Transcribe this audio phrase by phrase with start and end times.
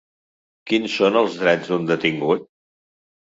[0.69, 2.47] Quins són els drets d’un detingut?